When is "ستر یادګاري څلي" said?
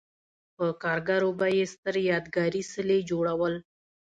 1.73-2.99